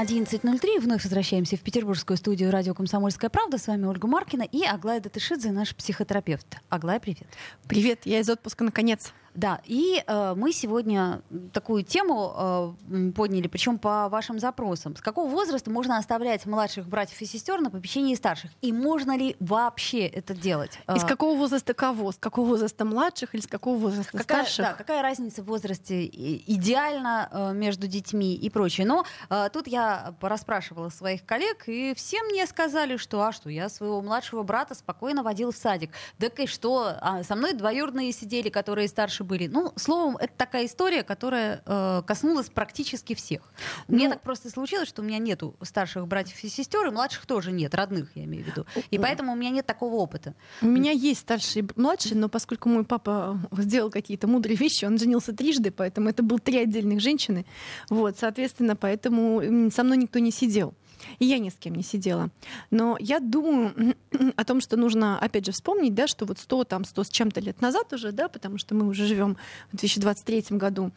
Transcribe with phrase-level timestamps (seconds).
[0.00, 0.80] 11.03.
[0.80, 3.58] Вновь возвращаемся в петербургскую студию радио «Комсомольская правда».
[3.58, 6.56] С вами Ольга Маркина и Аглая Датышидзе, наш психотерапевт.
[6.70, 7.26] Аглая, привет.
[7.68, 9.12] Привет, я из отпуска наконец.
[9.34, 11.22] Да, и э, мы сегодня
[11.52, 14.96] такую тему э, подняли, причем по вашим запросам.
[14.96, 18.50] С какого возраста можно оставлять младших братьев и сестер на попечении старших?
[18.60, 20.80] И можно ли вообще это делать?
[20.94, 22.10] Из какого возраста кого?
[22.10, 24.64] С какого возраста младших или с какого возраста какая, старших?
[24.64, 28.86] Да, какая разница в возрасте идеально э, между детьми и прочее.
[28.86, 29.89] Но э, тут я
[30.20, 35.22] порасспрашивала своих коллег, и все мне сказали, что а что, я своего младшего брата спокойно
[35.22, 35.90] водил в садик.
[36.18, 39.46] Так и что, а, со мной двоюродные сидели, которые старше были.
[39.46, 43.42] Ну, словом, это такая история, которая э, коснулась практически всех.
[43.88, 47.26] Ну, Мне так просто случилось, что у меня нету старших братьев и сестер, и младших
[47.26, 48.66] тоже нет, родных, я имею в виду.
[48.90, 50.34] И поэтому у меня нет такого опыта.
[50.62, 54.98] У меня есть старший и младший, но поскольку мой папа сделал какие-то мудрые вещи, он
[54.98, 57.46] женился трижды, поэтому это был три отдельных женщины.
[57.88, 60.74] Вот, соответственно, поэтому со мной никто не сидел.
[61.20, 62.28] И я ни с кем не сидела.
[62.70, 63.94] Но я думаю
[64.36, 67.40] о том, что нужно, опять же, вспомнить, да, что вот 100, там, 100 с чем-то
[67.40, 69.38] лет назад уже, да, потому что мы уже живем
[69.72, 70.92] в 2023 году,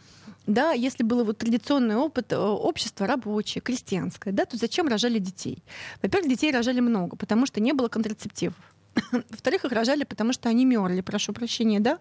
[0.47, 5.63] да, если был вот традиционный опыт э, общества рабочее, крестьянское, да, то зачем рожали детей?
[6.01, 8.55] Во-первых, детей рожали много, потому что не было контрацептивов.
[9.11, 11.95] Во-вторых, их рожали, потому что они мерли, прошу прощения, да.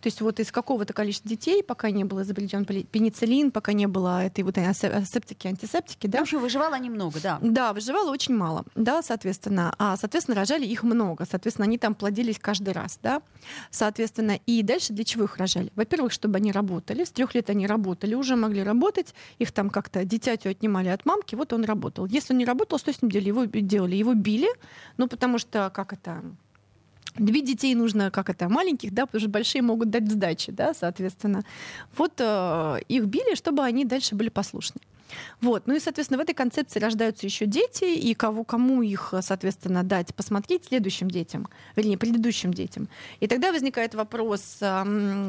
[0.00, 4.24] То есть вот из какого-то количества детей, пока не был изобретен пенициллин, пока не было
[4.24, 6.18] этой вот асептики, антисептики, да.
[6.18, 7.38] В общем, выживало немного, да.
[7.42, 9.74] Да, выживало очень мало, да, соответственно.
[9.78, 11.26] А, соответственно, рожали их много.
[11.30, 13.22] Соответственно, они там плодились каждый раз, да.
[13.70, 15.70] Соответственно, и дальше для чего их рожали?
[15.74, 17.04] Во-первых, чтобы они работали.
[17.04, 19.14] С трех лет они работали, уже могли работать.
[19.38, 22.06] Их там как-то дитятю отнимали от мамки, вот он работал.
[22.06, 23.28] Если он не работал, что с ним делали?
[23.28, 24.48] Его делали, его били,
[24.96, 26.22] ну, потому что, как это,
[27.18, 31.44] Две детей нужно, как это, маленьких, да, потому что большие могут дать сдачи, да, соответственно.
[31.96, 34.80] Вот э, их били, чтобы они дальше были послушны.
[35.40, 35.66] Вот.
[35.66, 40.14] Ну и, соответственно, в этой концепции рождаются еще дети, и кого, кому их, соответственно, дать
[40.14, 42.88] посмотреть следующим детям, вернее, предыдущим детям.
[43.20, 44.58] И тогда возникает вопрос,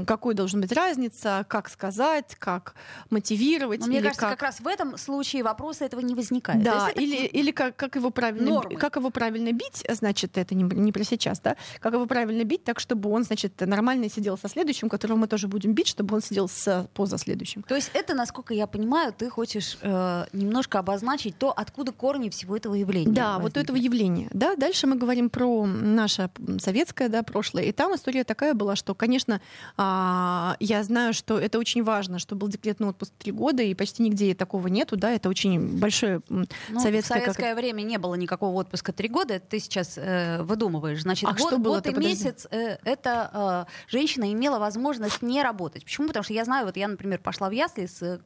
[0.06, 2.75] какой должна быть разница, как сказать, как
[3.09, 3.81] мотивировать.
[3.81, 4.31] Но мне кажется, как...
[4.31, 6.63] как раз в этом случае вопроса этого не возникает.
[6.63, 7.38] Да, или, это...
[7.38, 11.39] или как, как, его правильно, как его правильно бить, значит, это не, не про сейчас,
[11.39, 15.28] да, как его правильно бить так, чтобы он, значит, нормально сидел со следующим, которого мы
[15.28, 17.63] тоже будем бить, чтобы он сидел с поза следующим.
[17.63, 22.30] То есть это, насколько я понимаю, ты хочешь хочешь э, немножко обозначить то, откуда корни
[22.30, 23.12] всего этого явления.
[23.12, 23.44] Да, возникли.
[23.44, 24.30] вот этого явления.
[24.34, 27.63] Да, дальше мы говорим про наше советское да, прошлое.
[27.63, 29.41] И там история такая была, что, конечно,
[29.78, 34.03] э, я знаю, что это очень важно, что был декретный отпуск три года, и почти
[34.03, 34.96] нигде такого нету.
[34.97, 36.46] Да, это очень большое ну,
[36.80, 37.19] советское...
[37.19, 37.57] В советское как...
[37.57, 39.36] время не было никакого отпуска три года.
[39.36, 41.01] Это ты сейчас э, выдумываешь.
[41.01, 45.41] Значит, а год, что было год и месяц э, эта э, женщина имела возможность не
[45.44, 45.84] работать.
[45.84, 46.07] Почему?
[46.07, 48.19] Потому что я знаю, вот я, например, пошла в ясли с э,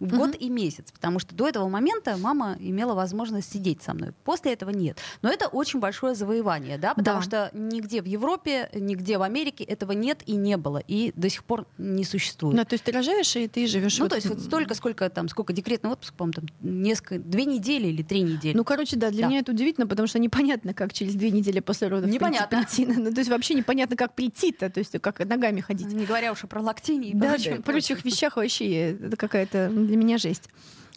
[0.00, 0.38] год mm-hmm.
[0.38, 4.12] и месяц месяц, потому что до этого момента мама имела возможность сидеть со мной.
[4.24, 4.98] После этого нет.
[5.22, 7.22] Но это очень большое завоевание, да, потому да.
[7.22, 11.44] что нигде в Европе, нигде в Америке этого нет и не было, и до сих
[11.44, 12.56] пор не существует.
[12.56, 13.98] Ну, то есть ты рожаешь, и ты живешь.
[13.98, 14.10] Ну, вот...
[14.10, 18.02] то есть вот столько, сколько там, сколько декретный отпуск, по-моему, там несколько, две недели или
[18.02, 18.56] три недели.
[18.56, 19.28] Ну, короче, да, для да.
[19.28, 22.64] меня это удивительно, потому что непонятно, как через две недели после родов непонятно.
[22.64, 22.86] прийти.
[22.86, 25.92] Ну, то есть вообще непонятно, как прийти-то, то есть как ногами ходить.
[25.92, 30.18] Не говоря уж про локтини и да, прочих, прочих вещах вообще это какая-то для меня
[30.18, 30.48] жесть.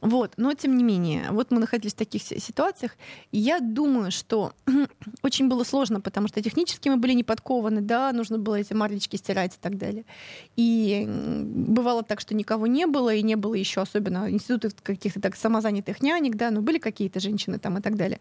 [0.02, 2.94] Вот, но тем не менее, вот мы находились в таких ситуациях,
[3.32, 4.54] и я думаю, что
[5.24, 9.18] очень было сложно, потому что технически мы были не подкованы, да, нужно было эти марлечки
[9.18, 10.06] стирать и так далее.
[10.56, 15.36] И бывало так, что никого не было, и не было еще особенно институтов каких-то так
[15.36, 18.20] самозанятых нянек, да, но были какие-то женщины там и так далее.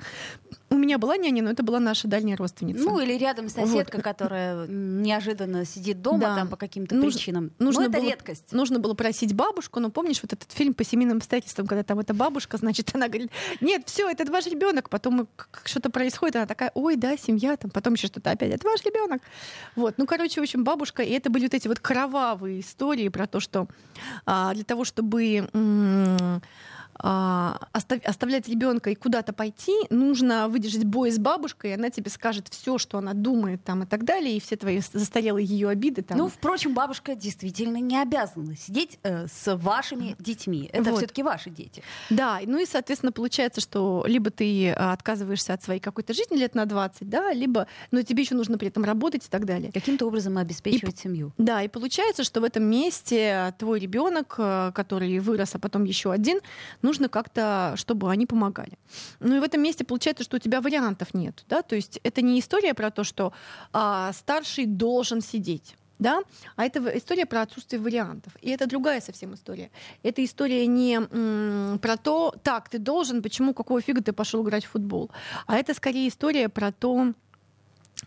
[0.70, 2.84] У меня была няня, но это была наша дальняя родственница.
[2.84, 4.04] Ну, или рядом соседка, вот.
[4.04, 6.36] которая неожиданно сидит дома да.
[6.36, 7.52] там по каким-то Нуж, причинам.
[7.58, 8.52] Нужно но это было, редкость.
[8.52, 12.12] Нужно было просить бабушку, но помнишь вот этот фильм по семейным обстоятельствам, когда там эта
[12.12, 14.90] бабушка, значит, она говорит, нет, все, это ваш ребенок.
[14.90, 15.26] Потом
[15.64, 19.22] что-то происходит, она такая, ой, да, семья, там, потом еще что-то опять, это ваш ребенок.
[19.74, 23.26] Вот, ну, короче, в общем, бабушка, и это были вот эти вот кровавые истории про
[23.26, 23.68] то, что
[24.26, 26.42] а, для того, чтобы м-
[26.98, 32.78] оставлять ребенка и куда-то пойти, нужно выдержать бой с бабушкой, и она тебе скажет все,
[32.78, 36.02] что она думает там и так далее, и все твои застарелые ее обиды.
[36.02, 36.18] Там.
[36.18, 40.68] Ну, впрочем, бабушка действительно не обязана сидеть э, с вашими детьми.
[40.72, 40.98] Это вот.
[40.98, 41.82] все-таки ваши дети.
[42.10, 46.54] Да, ну и, соответственно, получается, что либо ты а, отказываешься от своей какой-то жизни лет
[46.54, 49.70] на 20, да, либо, но тебе еще нужно при этом работать и так далее.
[49.72, 51.32] Каким-то образом обеспечивать и, семью.
[51.38, 56.12] Да, и получается, что в этом месте твой ребенок, э, который вырос, а потом еще
[56.12, 56.40] один,
[56.88, 58.78] нужно как-то, чтобы они помогали.
[59.20, 62.22] Ну и в этом месте получается, что у тебя вариантов нет, да, то есть это
[62.22, 63.32] не история про то, что
[63.72, 66.20] а, старший должен сидеть да,
[66.56, 68.32] а это история про отсутствие вариантов.
[68.40, 69.70] И это другая совсем история.
[70.04, 71.00] Это история не
[71.78, 75.10] про то, так, ты должен, почему, какого фига ты пошел играть в футбол,
[75.46, 77.14] а это скорее история про то,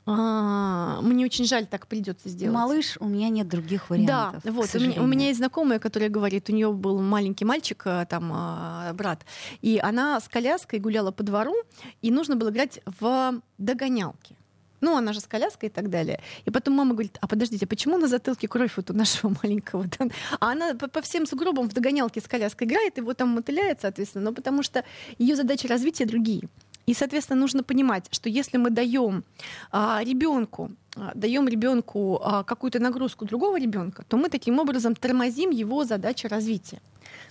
[0.06, 2.56] а, мне очень жаль, так придется сделать.
[2.56, 4.42] Малыш, у меня нет других вариантов.
[4.44, 7.84] Да, вот у меня, у меня есть знакомая, которая говорит, у нее был маленький мальчик,
[7.86, 9.26] э, там а, брат,
[9.62, 11.54] и она с коляской гуляла по двору,
[12.02, 14.36] и нужно было играть в догонялки.
[14.82, 16.20] Ну, она же с коляской и так далее.
[16.46, 19.86] И потом мама говорит, а подождите, почему на затылке кровь вот у нашего маленького?
[20.40, 24.26] А она по, по всем сугробам в догонялке с коляской играет, его там мотыляет, соответственно,
[24.26, 24.84] но потому что
[25.20, 26.50] ее задачи развития другие.
[26.86, 29.24] И, соответственно, нужно понимать, что если мы даем
[29.72, 35.50] а, ребенку а, даем ребенку а, какую-то нагрузку другого ребенка, то мы таким образом тормозим
[35.50, 36.82] его задачи развития.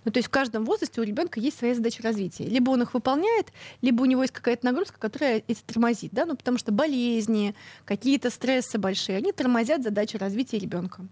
[0.04, 2.44] Ну, то есть в каждом возрасте у ребенка есть своя задача развития.
[2.44, 3.48] Либо он их выполняет,
[3.82, 6.12] либо у него есть какая-то нагрузка, которая это тормозит.
[6.12, 6.26] Да?
[6.26, 7.54] Ну, потому что болезни,
[7.84, 11.02] какие-то стрессы большие, они тормозят задачу развития ребенка.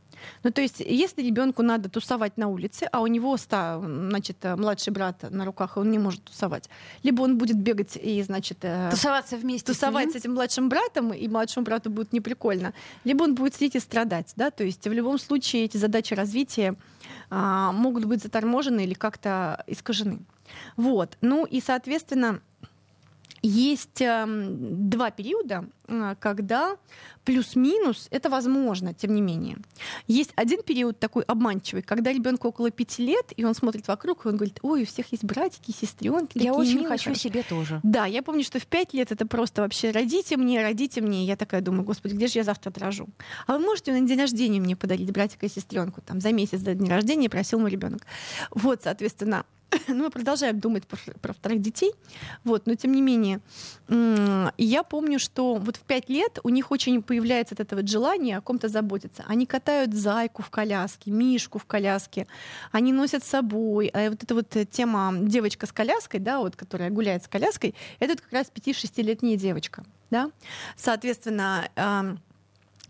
[0.42, 4.92] Ну, то есть, если ребенку надо тусовать на улице, а у него ста, значит, младший
[4.92, 6.68] брат на руках, и он не может тусовать,
[7.02, 11.12] либо он будет бегать и, значит, э, тусоваться вместе тусовать с, с этим младшим братом,
[11.12, 12.72] и младшему брату будет неприкольно,
[13.04, 16.74] либо он будет сидеть и страдать, да, то есть в любом случае эти задачи развития
[17.30, 20.20] а, могут быть заторможены или как-то искажены.
[20.76, 21.16] Вот.
[21.20, 22.40] Ну и, соответственно,
[23.42, 26.76] есть э, два периода, э, когда
[27.24, 29.58] плюс-минус это возможно, тем не менее.
[30.06, 34.28] Есть один период такой обманчивый, когда ребенку около пяти лет, и он смотрит вокруг, и
[34.28, 36.38] он говорит, ой, у всех есть братики, сестренки.
[36.38, 37.80] Я очень милые, хочу себе тоже.
[37.82, 41.24] Да, я помню, что в пять лет это просто вообще родите мне, родите мне.
[41.24, 43.08] Я такая думаю, господи, где же я завтра отражу?
[43.46, 46.00] А вы можете на день рождения мне подарить братика и сестренку?
[46.00, 48.06] Там за месяц до дня рождения просил мой ребенок.
[48.50, 49.44] Вот, соответственно,
[49.88, 51.92] ну, мы продолжаем думать про, про вторых детей,
[52.44, 53.40] вот, но тем не менее,
[54.56, 58.40] я помню, что вот в пять лет у них очень появляется от этого желание о
[58.40, 59.24] ком-то заботиться.
[59.26, 62.26] Они катают зайку в коляске, мишку в коляске,
[62.72, 63.88] они носят с собой.
[63.88, 68.16] А вот эта вот тема девочка с коляской, да, вот, которая гуляет с коляской, это
[68.16, 70.30] как раз 5-6-летняя девочка, да.
[70.76, 71.68] Соответственно,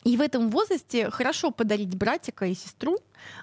[0.04, 2.98] и в этом возрасте хорошо подарить братика и сестру,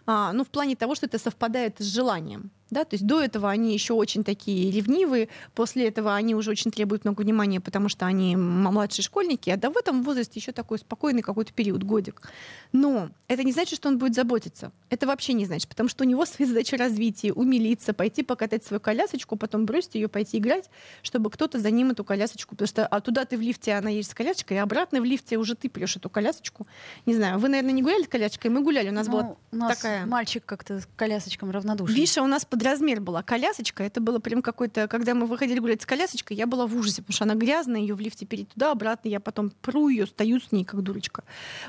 [0.06, 2.52] а, ну, в плане того, что это совпадает с желанием.
[2.72, 6.72] Да, то есть до этого они еще очень такие ревнивые, после этого они уже очень
[6.72, 10.80] требуют много внимания, потому что они младшие школьники, а да в этом возрасте еще такой
[10.80, 12.24] спокойный какой-то период, годик.
[12.72, 14.72] Но это не значит, что он будет заботиться.
[14.90, 18.82] Это вообще не значит, потому что у него свои задачи развития, умилиться, пойти покатать свою
[18.82, 20.70] колясочку, потом бросить ее, пойти играть,
[21.04, 24.10] чтобы кто-то за ним эту колясочку, потому что а туда ты в лифте, она едет
[24.10, 26.66] с колясочкой, и обратно в лифте уже ты прешь эту колясочку.
[27.06, 29.65] Не знаю, вы, наверное, не гуляли с колясочкой, мы гуляли, у нас ну, была у
[29.68, 30.06] нас такая...
[30.06, 31.96] мальчик как-то с колясочкам равнодушен.
[31.96, 33.24] Виша у нас под размер была.
[33.24, 34.88] Колясочка, это было прям какой-то...
[34.88, 37.96] Когда мы выходили гулять с колясочкой, я была в ужасе, потому что она грязная, ее
[37.96, 41.24] в лифте перейти туда, обратно, я потом пру ее, стою с ней, как дурочка.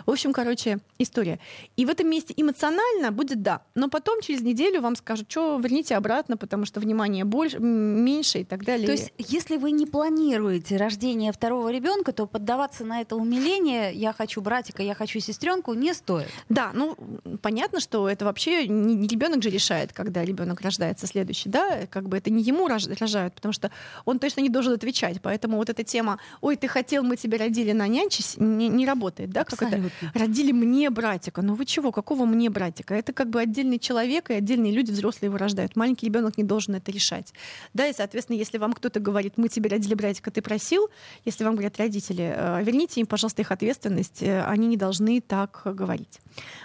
[0.04, 1.38] В общем, короче, история.
[1.76, 5.96] И в этом месте эмоционально будет да, но потом через неделю вам скажут, что верните
[5.96, 8.86] обратно, потому что внимание больше, меньше и так далее.
[8.86, 14.12] То есть, если вы не планируете рождение второго ребенка, то поддаваться на это умиление, я
[14.12, 16.28] хочу братика, я хочу сестренку, не стоит.
[16.48, 16.96] Да, ну
[17.42, 22.08] понятно, что это вообще не, не ребенок же решает, когда ребенок рождается следующий, да, как
[22.08, 23.70] бы это не ему рожают, потому что
[24.04, 27.70] он точно не должен отвечать, поэтому вот эта тема, ой, ты хотел, мы тебя родили
[27.70, 29.80] на нянчись, не, не работает, да, как это?
[30.14, 32.92] Родили мне братика, ну вы чего, какого мне братика?
[32.92, 36.74] Это как бы отдельный человек и отдельные люди взрослые его рождают, маленький ребенок не должен
[36.74, 37.32] это решать,
[37.72, 40.88] да, и соответственно, если вам кто-то говорит, мы тебе родили братика, ты просил,
[41.24, 45.62] если вам говорят родители, э, верните им, пожалуйста, их ответственность, э, они не должны так
[45.64, 46.20] говорить.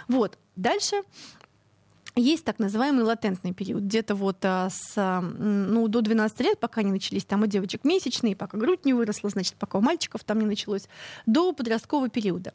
[0.08, 0.36] Вот.
[0.56, 1.02] Дальше
[2.14, 6.92] есть так называемый латентный период, где-то вот а, с, ну, до 12 лет, пока не
[6.92, 10.46] начались там у девочек месячные, пока грудь не выросла, значит, пока у мальчиков там не
[10.46, 10.88] началось,
[11.24, 12.52] до подросткового периода.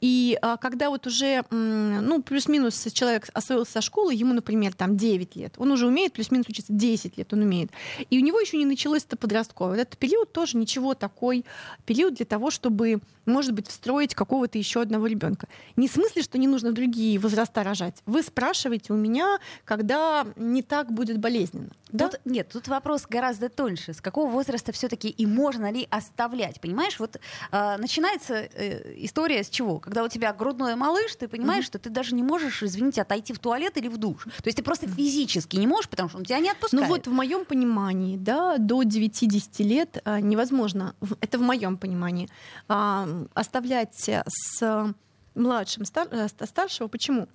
[0.00, 5.36] И а, когда вот уже, ну, плюс-минус человек освоился со школы, ему, например, там 9
[5.36, 7.70] лет, он уже умеет плюс-минус учиться 10 лет, он умеет.
[8.10, 9.78] И у него еще не началось это подростковое.
[9.78, 11.46] Этот период тоже ничего такой
[11.86, 15.48] период для того, чтобы, может быть, встроить какого-то еще одного ребенка.
[15.76, 18.02] Не в смысле, что не нужно другие возраста рожать.
[18.04, 21.70] Вы спрашиваете у меня, когда не так будет болезненно.
[21.90, 22.08] Да?
[22.08, 23.92] Тут, нет, тут вопрос гораздо тоньше.
[23.92, 26.60] С какого возраста все-таки и можно ли оставлять?
[26.60, 27.16] Понимаешь, вот
[27.50, 29.78] э, начинается э, история с чего?
[29.78, 31.68] Когда у тебя грудной малыш, ты понимаешь, mm-hmm.
[31.68, 34.24] что ты даже не можешь, извините, отойти в туалет или в душ.
[34.24, 36.88] То есть ты просто физически не можешь, потому что он тебя не отпускает.
[36.88, 42.28] Ну вот в моем понимании, да, до 9-10 лет э, невозможно, это в моем понимании,
[42.68, 44.94] э, оставлять с
[45.38, 46.88] младшим стар, э, старшего.
[46.88, 47.28] Почему?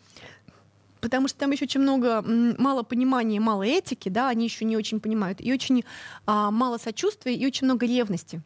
[1.04, 5.02] Потому что там еще очень много мало понимания, мало этики, да, они еще не очень
[5.02, 5.84] понимают, и очень
[6.26, 8.42] а, мало сочувствия, и очень много ревности.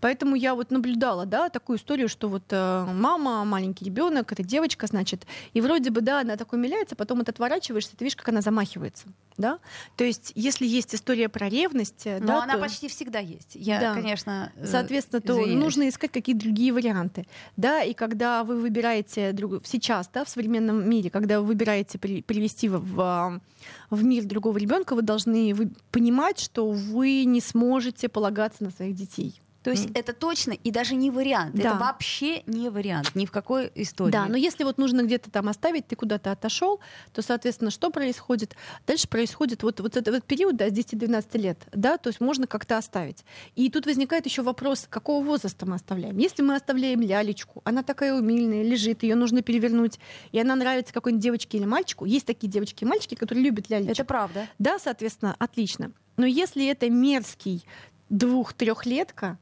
[0.00, 4.86] Поэтому я вот наблюдала, да, такую историю, что вот э, мама, маленький ребенок, это девочка,
[4.86, 8.40] значит, и вроде бы, да, она так умиляется, потом вот отворачиваешься, ты видишь, как она
[8.40, 9.58] замахивается, да.
[9.96, 12.60] То есть, если есть история про ревность, Но да, она то...
[12.60, 13.50] почти всегда есть.
[13.54, 13.94] Я, да.
[13.94, 15.62] конечно, э, соответственно, то извиняюсь.
[15.62, 17.26] нужно искать какие-то другие варианты,
[17.56, 17.82] да.
[17.82, 19.66] И когда вы выбираете друг...
[19.66, 22.22] сейчас, да, в современном мире, когда вы выбираете при...
[22.22, 23.40] привести в, в
[23.90, 28.94] в мир другого ребенка, вы должны вы понимать, что вы не сможете полагаться на своих
[28.94, 29.40] детей.
[29.64, 29.98] То есть Mm.
[29.98, 31.54] это точно и даже не вариант.
[31.54, 31.70] Да.
[31.70, 34.12] Это вообще не вариант ни в какой истории.
[34.12, 36.80] Да, но если вот нужно где-то там оставить, ты куда-то отошел,
[37.14, 38.56] то, соответственно, что происходит?
[38.86, 42.46] Дальше происходит вот, вот этот вот период, да, с 10-12 лет, да, то есть можно
[42.46, 43.24] как-то оставить.
[43.56, 46.18] И тут возникает еще вопрос, какого возраста мы оставляем.
[46.18, 49.98] Если мы оставляем лялечку, она такая умильная, лежит, ее нужно перевернуть,
[50.32, 53.92] и она нравится какой-нибудь девочке или мальчику, есть такие девочки и мальчики, которые любят лялечку.
[53.92, 54.46] Это правда.
[54.58, 55.92] Да, соответственно, отлично.
[56.18, 57.64] Но если это мерзкий
[58.10, 59.38] двух-трехлетка,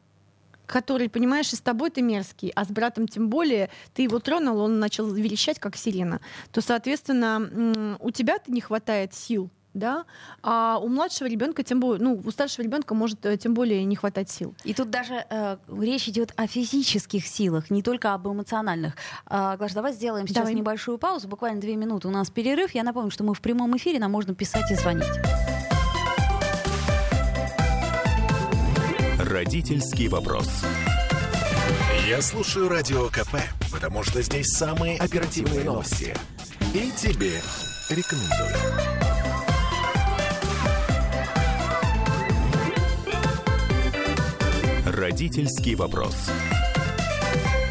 [0.73, 4.59] который, понимаешь, и с тобой ты мерзкий, а с братом тем более, ты его тронул,
[4.59, 10.07] он начал верещать, как сирена, то, соответственно, у тебя-то не хватает сил, да,
[10.43, 13.97] а у младшего ребенка тем более, ну, у старшего ребенка может э, тем более не
[13.97, 14.55] хватать сил.
[14.65, 18.95] И тут даже э, речь идет о физических силах, не только об эмоциональных.
[19.27, 20.55] А, Глаш, давай сделаем сейчас Давай.
[20.55, 22.09] небольшую паузу, буквально две минуты.
[22.09, 22.75] У нас перерыв.
[22.75, 25.62] Я напомню, что мы в прямом эфире, нам можно писать и звонить.
[29.45, 30.49] Родительский вопрос.
[32.09, 33.39] Я слушаю Радио КП,
[33.73, 36.15] потому что здесь самые оперативные новости.
[36.73, 37.41] И тебе
[37.91, 38.55] рекомендую.
[44.87, 46.15] Родительский вопрос.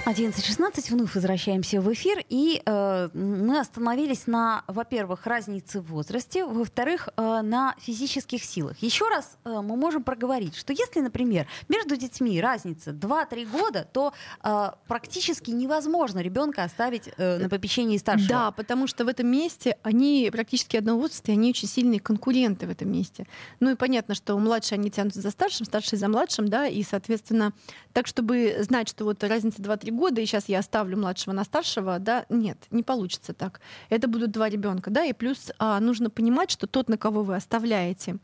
[0.05, 7.10] 11.16, вновь возвращаемся в эфир, и э, мы остановились на, во-первых, разнице в возрасте, во-вторых,
[7.15, 8.77] э, на физических силах.
[8.79, 14.12] Еще раз э, мы можем проговорить, что если, например, между детьми разница 2-3 года, то
[14.43, 18.29] э, практически невозможно ребенка оставить э, на попечении старшего.
[18.29, 22.65] Да, потому что в этом месте они практически одного возраста, и они очень сильные конкуренты
[22.65, 23.27] в этом месте.
[23.60, 27.53] Ну и понятно, что младшие они тянутся за старшим, старшие за младшим, да, и, соответственно,
[27.93, 32.00] так, чтобы знать, что вот разница 2-3 года, и сейчас я оставлю младшего на старшего,
[32.00, 33.62] да, нет, не получится так.
[33.89, 37.36] Это будут два ребенка, да, и плюс а, нужно понимать, что тот, на кого вы
[37.36, 38.17] оставляете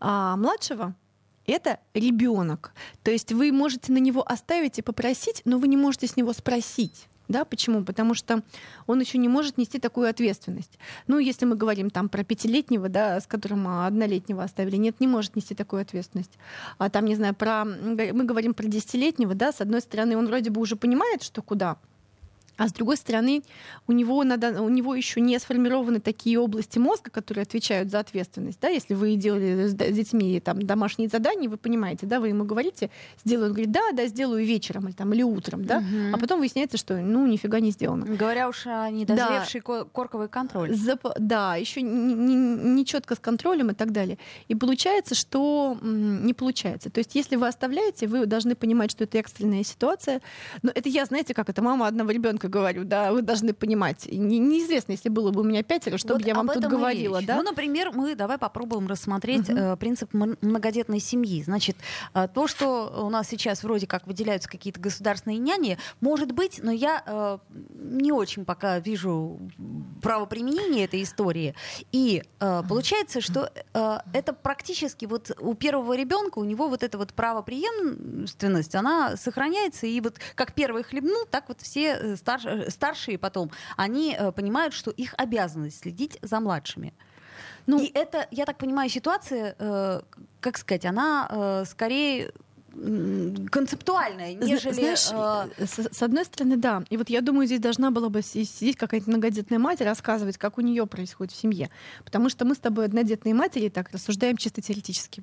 [0.00, 0.94] а, младшего,
[1.46, 2.72] это ребенок.
[3.02, 6.32] То есть вы можете на него оставить и попросить, но вы не можете с него
[6.32, 7.08] спросить.
[7.28, 7.84] Да, почему?
[7.84, 8.42] Потому что
[8.86, 10.78] он еще не может нести такую ответственность.
[11.06, 15.06] Ну, если мы говорим там про пятилетнего, да, с которым а, однолетнего оставили, нет, не
[15.06, 16.38] может нести такую ответственность.
[16.78, 20.50] А там, не знаю, про мы говорим про десятилетнего, да, с одной стороны, он вроде
[20.50, 21.76] бы уже понимает, что куда,
[22.56, 23.42] а с другой стороны,
[23.86, 28.58] у него, надо, у него еще не сформированы такие области мозга, которые отвечают за ответственность.
[28.60, 28.68] Да?
[28.68, 32.90] Если вы делали с детьми там, домашние задания, вы понимаете, да, вы ему говорите,
[33.24, 35.80] сделаю, он говорит, да, да, сделаю вечером или, там, или утром, да?
[35.80, 36.14] Мгм.
[36.14, 38.04] а потом выясняется, что ну нифига не сделано.
[38.06, 40.70] Говоря уж о недозревшей ко- корковый контроль.
[40.72, 44.18] Зап- Да, еще не, не, не четко с контролем и так далее.
[44.48, 46.90] И получается, что не получается.
[46.90, 50.20] То есть, если вы оставляете, вы должны понимать, что это экстренная ситуация.
[50.62, 54.06] Но это я, знаете, как это мама одного ребенка говорю, да, вы должны понимать.
[54.10, 57.18] Не- неизвестно, если было бы у меня пятеро, что бы Вот я вам тут говорила,
[57.18, 57.26] речь.
[57.26, 57.36] да?
[57.36, 59.58] Ну, например, мы давай попробуем рассмотреть Мгм.
[59.58, 61.42] э, принцип многодетной семьи.
[61.42, 61.76] Значит,
[62.14, 66.70] э, то, что у нас сейчас вроде как выделяются какие-то государственные няни, может быть, но
[66.70, 67.38] я э,
[67.74, 69.38] не очень пока вижу
[70.02, 71.54] правоприменение этой истории.
[71.92, 76.98] И э, получается, что э, это практически вот у первого ребенка у него вот эта
[76.98, 82.70] вот правопреемственность, она сохраняется, и вот как первый хлебнул, так вот все э, старш- э,
[82.70, 86.92] старшие потом, они э, понимают, что их обязанность следить за младшими.
[87.66, 90.00] Ну, и это, я так понимаю, ситуация, э,
[90.40, 92.32] как сказать, она э, скорее
[93.50, 94.72] концептуальное, нежели...
[94.72, 96.82] Знаешь, э, с, с одной стороны, да.
[96.90, 100.38] И вот я думаю, здесь должна была бы си- сидеть какая-то многодетная мать и рассказывать,
[100.38, 101.70] как у нее происходит в семье.
[102.04, 105.22] Потому что мы с тобой однодетные матери так рассуждаем чисто теоретически.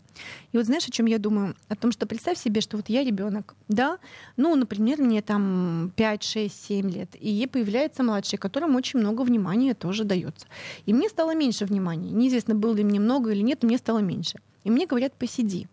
[0.52, 1.56] И вот знаешь, о чем я думаю?
[1.68, 3.98] О том, что представь себе, что вот я ребенок, да,
[4.38, 9.24] ну, например, мне там 5, 6, 7 лет, и ей появляется младший, которому очень много
[9.24, 10.48] внимания тоже дается.
[10.86, 12.12] И мне стало меньше внимания.
[12.12, 14.40] Неизвестно, было ли мне много или нет, но мне стало меньше.
[14.70, 15.68] И мне говорят, посиди.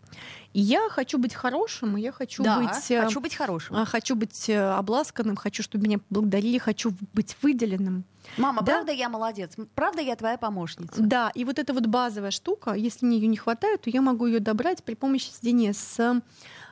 [0.53, 2.89] И я хочу быть хорошим, и я хочу да, быть...
[2.89, 3.75] э, хочу быть хорошим.
[3.75, 8.05] а, Хочу быть э, обласканным, хочу, чтобы меня благодарили, хочу быть выделенным.
[8.37, 8.73] Мама, да.
[8.73, 9.51] правда я молодец?
[9.75, 10.99] Правда я твоя помощница?
[10.99, 14.25] Да, и вот эта вот базовая штука, если мне ее не хватает, то я могу
[14.25, 16.21] ее добрать при помощи сидения с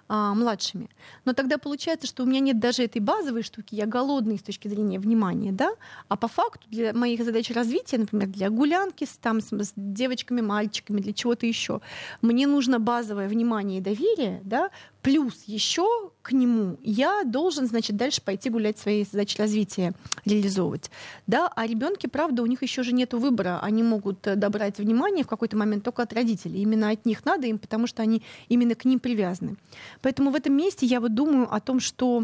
[0.07, 0.89] а, младшими.
[1.25, 4.67] Но тогда получается, что у меня нет даже этой базовой штуки, я голодный с точки
[4.67, 5.71] зрения внимания, да,
[6.07, 10.41] а по факту для моих задач развития, например, для гулянки с, там, с, с девочками,
[10.41, 11.81] мальчиками, для чего-то еще,
[12.21, 14.69] мне нужно базовое внимание и доверие, да,
[15.05, 15.85] плюс еще
[16.23, 19.93] к нему я должен, значит, дальше пойти гулять свои задачи развития,
[20.25, 20.89] реализовывать.
[21.27, 23.59] Да, а ребенки, правда, у них еще же нет выбора.
[23.61, 26.63] Они могут э, добрать внимание в какой-то момент только от родителей.
[26.63, 29.57] Именно от них надо им, потому что они именно к ним привязаны.
[30.01, 32.23] Поэтому в этом месте я вот думаю о том, что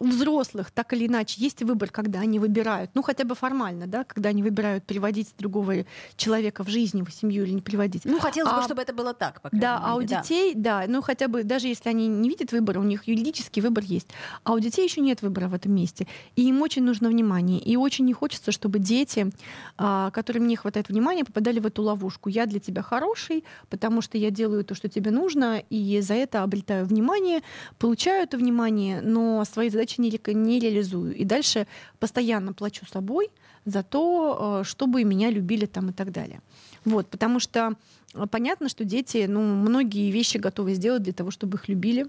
[0.00, 4.04] у взрослых так или иначе есть выбор, когда они выбирают, ну хотя бы формально, да,
[4.04, 5.84] когда они выбирают приводить другого
[6.16, 8.04] человека в жизнь, в семью или не приводить.
[8.04, 10.22] Ну, хотелось бы, А- чтобы это было так, по Да, а у мере, да.
[10.22, 10.84] детей, да.
[10.86, 14.08] ну хотя бы даже если они не видят выбора, у них юридический выбор есть.
[14.44, 16.06] А у детей еще нет выбора в этом месте.
[16.36, 17.58] И им очень нужно внимание.
[17.58, 19.30] И очень не хочется, чтобы дети,
[19.78, 22.28] а, которым не хватает внимания, попадали в эту ловушку.
[22.28, 26.42] Я для тебя хороший, потому что я делаю то, что тебе нужно, и за это
[26.42, 27.40] обретаю внимание,
[27.78, 31.14] получаю это внимание, но свои задачи не, не реализую.
[31.14, 31.66] И дальше
[31.98, 33.30] постоянно плачу собой
[33.64, 36.40] за то, э, чтобы меня любили там и так далее.
[36.84, 37.74] Вот, потому что
[38.14, 42.06] э, понятно, что дети, ну, многие вещи готовы сделать для того, чтобы их любили.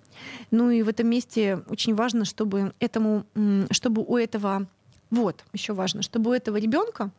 [0.49, 3.25] Ну и в этом месте очень важно, чтобы этому,
[3.71, 4.67] чтобы у этого,
[5.09, 7.11] вот, еще важно, чтобы у этого ребенка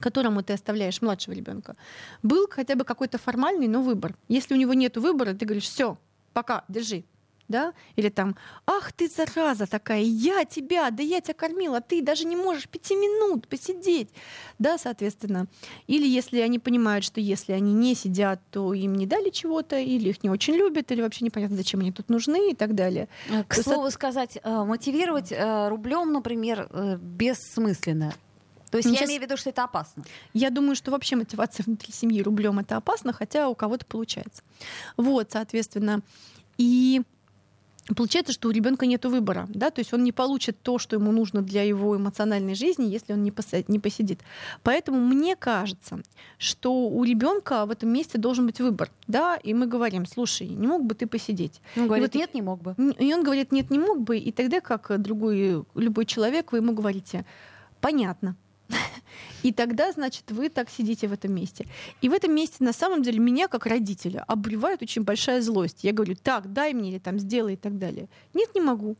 [0.00, 1.76] которому ты оставляешь младшего ребенка,
[2.22, 4.16] был хотя бы какой-то формальный, но выбор.
[4.28, 5.98] Если у него нет выбора, ты говоришь, все,
[6.32, 7.04] пока, держи.
[7.50, 7.74] Да?
[7.96, 12.36] Или там, ах ты зараза такая, я тебя, да я тебя кормила, ты даже не
[12.36, 14.08] можешь пяти минут посидеть.
[14.60, 15.48] Да, соответственно.
[15.88, 20.10] Или если они понимают, что если они не сидят, то им не дали чего-то, или
[20.10, 23.08] их не очень любят, или вообще непонятно, зачем они тут нужны и так далее.
[23.28, 26.68] Э, К То слову сказать, э, мотивировать э, рублем, например,
[27.02, 28.14] бессмысленно.
[28.70, 30.04] То есть Ну, я имею в виду, что это опасно.
[30.34, 34.44] Я думаю, что вообще мотивация внутри семьи рублем это опасно, хотя у кого-то получается.
[34.96, 36.02] Вот, соответственно.
[36.58, 37.02] И
[37.96, 41.12] Получается, что у ребенка нет выбора, да, то есть он не получит то, что ему
[41.12, 44.20] нужно для его эмоциональной жизни, если он не, посидит.
[44.62, 46.00] Поэтому мне кажется,
[46.38, 50.66] что у ребенка в этом месте должен быть выбор, да, и мы говорим, слушай, не
[50.66, 51.60] мог бы ты посидеть?
[51.76, 52.74] Он говорит, вот нет, не мог бы.
[52.98, 56.72] И он говорит, нет, не мог бы, и тогда, как другой, любой человек, вы ему
[56.72, 57.24] говорите,
[57.80, 58.36] понятно.
[59.42, 61.66] И тогда, значит, вы так сидите в этом месте.
[62.02, 65.78] И в этом месте, на самом деле, меня, как родителя, обуревает очень большая злость.
[65.82, 68.08] Я говорю, так, дай мне или там сделай и так далее.
[68.34, 68.96] Нет, не могу.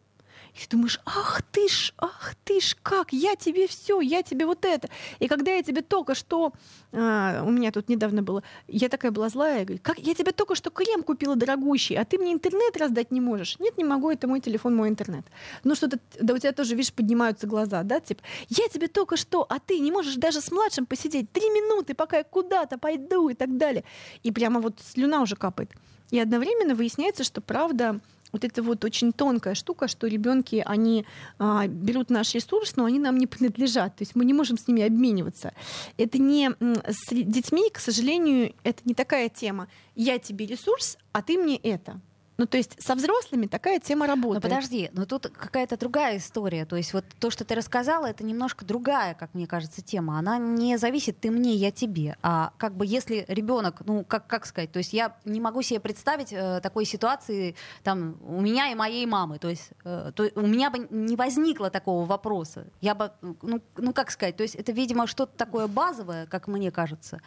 [0.55, 4.47] И ты думаешь, ах ты ж, ах ты ж, как, я тебе все, я тебе
[4.47, 4.89] вот это.
[5.19, 6.53] И когда я тебе только что,
[6.93, 10.33] а, у меня тут недавно было, я такая была злая, я говорю, как, я тебе
[10.33, 13.59] только что крем купила дорогущий, а ты мне интернет раздать не можешь.
[13.59, 15.25] Нет, не могу, это мой телефон, мой интернет.
[15.65, 19.47] Ну что-то, да у тебя тоже, видишь, поднимаются глаза, да, типа, я тебе только что,
[19.49, 23.35] а ты не можешь даже с младшим посидеть три минуты, пока я куда-то пойду и
[23.35, 23.85] так далее.
[24.23, 25.71] И прямо вот слюна уже капает.
[26.11, 28.01] И одновременно выясняется, что правда
[28.33, 31.07] вот это вот очень тонкая штука, что ребенки, они
[31.39, 34.69] а, берут наш ресурс, но они нам не принадлежат, то есть мы не можем с
[34.69, 35.53] ними обмениваться.
[35.97, 36.51] Это не
[36.87, 39.69] с детьми, к сожалению, это не такая тема.
[39.95, 42.01] Я тебе ресурс, а ты мне это.
[42.41, 44.43] Ну, то есть со взрослыми такая тема Но работает.
[44.43, 46.65] подожди, но тут какая-то другая история.
[46.65, 50.19] То есть вот то, что ты рассказала, это немножко другая, как мне кажется, тема.
[50.19, 52.17] Она не зависит ты мне, я тебе.
[52.23, 55.81] А как бы если ребенок, ну как, как сказать, то есть я не могу себе
[55.81, 59.39] представить э, такой ситуации там у меня и моей мамы.
[59.39, 62.65] То есть э, то, у меня бы не возникло такого вопроса.
[62.81, 66.71] Я бы, ну, ну как сказать, то есть это, видимо, что-то такое базовое, как мне
[66.71, 67.21] кажется.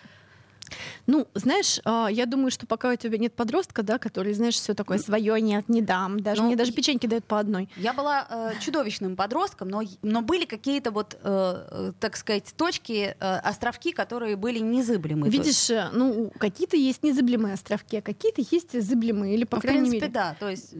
[1.06, 4.73] Ну, знаешь, а, я думаю, что пока у тебя нет подростка, да, который, знаешь, все
[4.73, 6.19] такое свое нет, не дам.
[6.19, 7.69] Даже Ну, мне даже печеньки дают по одной.
[7.76, 13.15] Я была э, чудовищным подростком, но, но были какие-то вот, э, э, так сказать, точки,
[13.19, 15.30] э, островки, которые были незыблемы.
[15.30, 19.62] Видишь, э, ну, какие-то есть незыблемые островки, а какие-то есть зыблемые, или, по ну, в
[19.63, 20.13] крайней принципе, мере.
[20.13, 20.36] да.
[20.39, 20.73] То есть,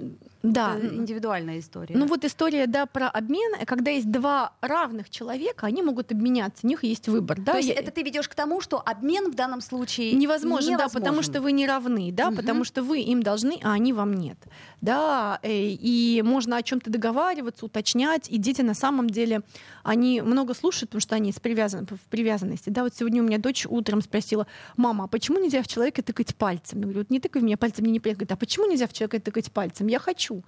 [0.43, 0.75] Да.
[0.77, 1.95] Это индивидуальная история.
[1.95, 6.67] Ну вот история, да, про обмен, когда есть два равных человека, они могут обменяться, у
[6.67, 7.39] них есть выбор.
[7.39, 7.53] Да?
[7.53, 10.84] То есть Я- это ты ведешь к тому, что обмен в данном случае Невозможно, да,
[10.84, 11.01] невозможен.
[11.01, 12.36] потому что вы не равны, да, Мгм.
[12.36, 14.38] потому что вы им должны, а они вам нет.
[14.82, 19.43] Да, э, и можно о чем-то договариваться, уточнять, и дети на самом деле,
[19.84, 22.69] они много слушают, потому что они с привязан, в привязанности.
[22.69, 26.36] Да, вот сегодня у меня дочь утром спросила, мама, а почему нельзя в человека тыкать
[26.36, 26.80] пальцем?
[26.80, 28.26] Я говорю, вот не тыкай в меня пальцем, мне неприятно.
[28.26, 29.88] Говорит, а почему нельзя в человека тыкать пальцем?
[29.88, 30.43] Я хочу.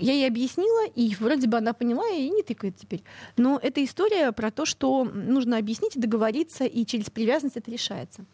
[0.00, 3.02] Я ей объяснила, и вроде бы она поняла, и не тыкает теперь.
[3.36, 8.24] Но это история про то, что нужно объяснить договориться, и через привязанность это решается.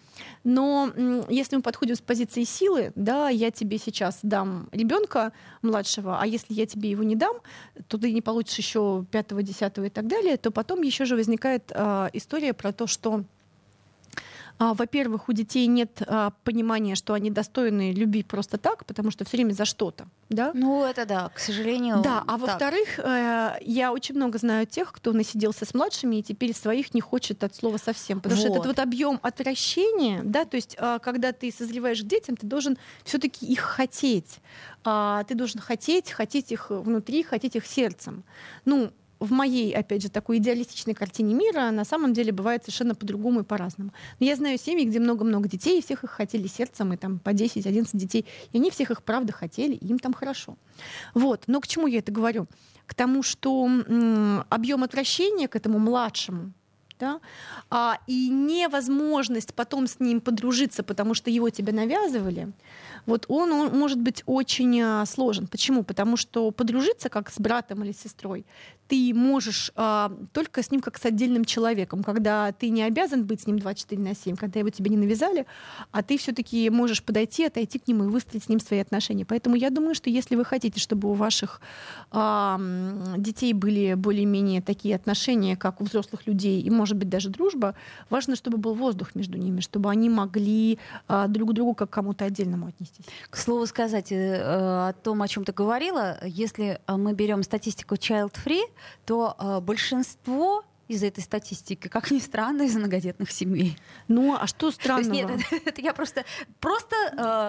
[0.45, 0.93] Но
[1.29, 6.55] если мы подходим с позиции силы, да, я тебе сейчас дам ребенка младшего, а если
[6.55, 7.37] я тебе его не дам,
[7.89, 11.73] то ты не получишь еще пятого, десятого и так далее, то потом еще же возникает
[11.75, 13.25] а, история про то, что
[14.59, 19.37] во-первых, у детей нет а, понимания, что они достойны любви просто так, потому что все
[19.37, 20.51] время за что-то, да?
[20.55, 22.01] Ну, это да, к сожалению.
[22.03, 26.55] Да, а во-вторых, э, я очень много знаю тех, кто насиделся с младшими и теперь
[26.55, 28.21] своих не хочет от слова совсем.
[28.21, 28.57] Потому что Вот.
[28.57, 32.79] этот вот объем отвращения, да, то есть э, когда ты созреваешь к детям, ты должен
[33.05, 34.41] все-таки их хотеть.
[34.85, 38.25] А, ты должен хотеть, хотеть их внутри, хотеть их сердцем.
[38.65, 43.41] Ну, в моей, опять же, такой идеалистичной картине мира на самом деле бывает совершенно по-другому
[43.41, 43.93] и по-разному.
[44.21, 47.31] Но я знаю семьи, где много-много детей, и всех их хотели сердцем, и там по
[47.31, 50.57] 10-11 детей, и они всех их правда хотели, и им там хорошо.
[51.15, 51.45] Вот.
[51.47, 52.47] Но к чему я это говорю?
[52.87, 53.69] К тому, что
[54.49, 56.53] объем отвращения к этому младшему,
[56.99, 57.21] да,
[57.71, 62.53] а, и невозможность потом с ним подружиться, потому что его тебе навязывали,
[63.07, 65.47] вот он, он может быть очень а, сложен.
[65.47, 65.83] Почему?
[65.85, 68.45] Потому что подружиться как с братом или сестрой
[68.89, 73.43] ты можешь а, только с ним как с отдельным человеком, когда ты не обязан быть
[73.43, 75.47] с ним 24 на 7, когда его тебе не навязали,
[75.91, 79.25] а ты все-таки можешь подойти, отойти к нему и выстроить с ним свои отношения.
[79.25, 81.61] Поэтому я думаю, что если вы хотите, чтобы у ваших
[82.11, 82.61] а,
[83.17, 87.75] детей были более-менее такие отношения, как у взрослых людей, и, может быть, даже дружба,
[88.09, 92.67] важно, чтобы был воздух между ними, чтобы они могли а, друг другу как кому-то отдельному
[92.97, 93.15] отнестись.
[93.31, 97.95] К слову сказать э, о том, о чем ты говорила, если э, мы берем статистику
[97.95, 98.65] Child Free,
[99.05, 103.77] то э, большинство из этой статистики, как ни странно, из многодетных семей.
[104.09, 105.13] Ну, а что есть странного?
[105.13, 106.25] нет, это, это я просто
[106.61, 106.95] просто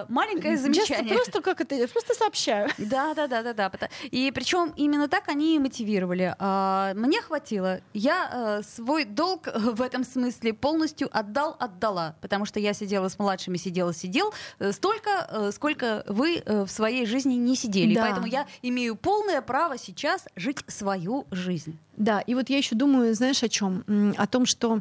[0.08, 1.14] э, маленькое Just замечание.
[1.14, 2.68] Просто как это, просто сообщаю.
[2.78, 3.88] Да, да, да, да, да.
[4.10, 6.34] И причем именно так они и мотивировали.
[6.38, 7.80] А, Мне хватило.
[7.92, 12.16] Я э, свой долг э, в этом смысле полностью отдал, отдала.
[12.20, 16.70] Потому что я сидела с младшими, сидела, сидел э, столько, э, сколько вы э, в
[16.70, 17.94] своей жизни не сидели.
[17.94, 18.02] Да.
[18.02, 21.78] Поэтому я имею полное право сейчас жить свою жизнь.
[21.98, 23.84] Да, и вот я еще думаю, знаешь, о чем?
[24.16, 24.80] О том, что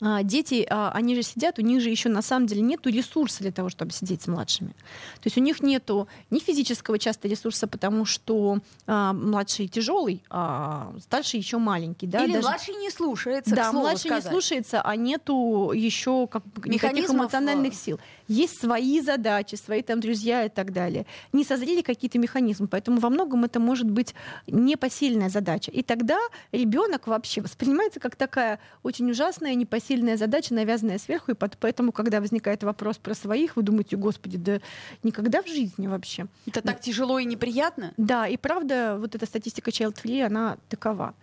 [0.00, 3.40] а, дети, а, они же сидят, у них же еще на самом деле нету ресурса
[3.40, 4.70] для того, чтобы сидеть с младшими.
[4.70, 10.92] То есть у них нету ни физического часто ресурса, потому что а, младший тяжелый, а
[11.00, 12.06] старший еще маленький.
[12.06, 14.24] Да, Или даже- младший не слушается, да, младший сказать.
[14.24, 18.00] не слушается, а нету еще как бы никаких эмоциональных э, сил.
[18.32, 21.04] Есть свои задачи, свои там друзья и так далее.
[21.34, 24.14] Не созрели какие-то механизмы, поэтому во многом это может быть
[24.46, 25.70] непосильная задача.
[25.70, 26.18] И тогда
[26.50, 32.62] ребенок вообще воспринимается как такая очень ужасная непосильная задача, навязанная сверху, и поэтому, когда возникает
[32.62, 34.60] вопрос про своих, вы думаете, господи, да
[35.02, 36.26] никогда в жизни вообще.
[36.46, 37.92] Это так тяжело и неприятно.
[37.98, 41.14] Да, и правда, вот эта статистика Child Free, она такова.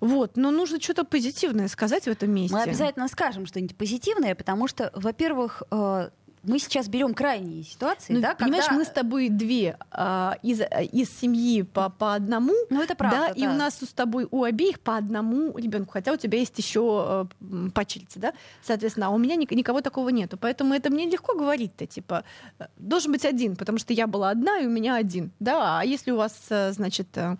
[0.00, 2.54] Вот, но нужно что-то позитивное сказать в этом месте.
[2.54, 6.10] Мы обязательно скажем что-нибудь позитивное, потому что, во-первых, э,
[6.48, 10.60] мы сейчас берем крайние ситуации, Ну, да, понимаешь, когда- мы с тобой две а, из,
[10.92, 13.50] из семьи по, по одному, Ну, это правда, да, и да.
[13.50, 17.68] у нас с тобой у обеих по одному ребенку, хотя у тебя есть еще э,
[17.74, 18.32] пачерица, да,
[18.62, 22.24] соответственно, а у меня ник- никого такого нету, поэтому это мне легко говорить-то, типа,
[22.58, 25.84] э, должен быть один, потому что я была одна, и у меня один, да, а
[25.84, 27.36] если у вас, э, значит, э,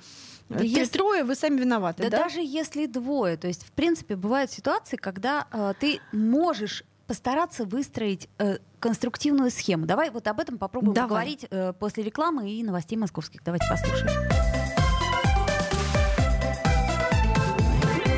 [0.48, 2.18] Да три- если- трое, вы сами виноваты, Да, да?
[2.24, 3.36] даже если двое.
[3.36, 9.86] То есть, в принципе, бывают ситуации, когда э, ты можешь постараться выстроить э, конструктивную схему.
[9.86, 11.08] Давай вот об этом попробуем Давай.
[11.08, 13.42] поговорить э, после рекламы и новостей московских.
[13.42, 14.12] Давайте послушаем.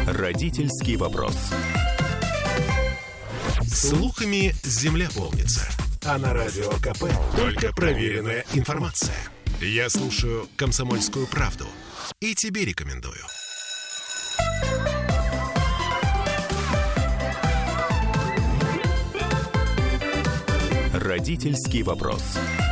[0.06, 1.36] Родительский вопрос.
[3.62, 5.62] Слухами земля полнится.
[6.04, 7.04] А на радио КП
[7.36, 9.14] только проверенная информация.
[9.60, 11.66] Я слушаю «Комсомольскую правду»
[12.20, 13.22] и тебе рекомендую.
[22.36, 22.69] А